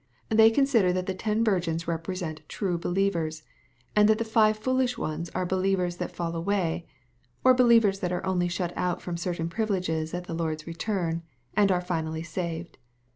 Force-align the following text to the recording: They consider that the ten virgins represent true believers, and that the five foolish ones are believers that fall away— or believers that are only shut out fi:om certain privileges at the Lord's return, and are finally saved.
They 0.29 0.49
consider 0.49 0.91
that 0.93 1.05
the 1.05 1.13
ten 1.13 1.43
virgins 1.43 1.87
represent 1.87 2.41
true 2.49 2.79
believers, 2.79 3.43
and 3.95 4.09
that 4.09 4.17
the 4.17 4.23
five 4.25 4.57
foolish 4.57 4.97
ones 4.97 5.29
are 5.35 5.45
believers 5.45 5.97
that 5.97 6.09
fall 6.15 6.35
away— 6.35 6.87
or 7.43 7.53
believers 7.53 7.99
that 7.99 8.11
are 8.11 8.25
only 8.25 8.47
shut 8.47 8.73
out 8.75 9.03
fi:om 9.03 9.15
certain 9.17 9.47
privileges 9.47 10.15
at 10.15 10.23
the 10.23 10.33
Lord's 10.33 10.65
return, 10.65 11.21
and 11.55 11.71
are 11.71 11.81
finally 11.81 12.23
saved. 12.23 12.79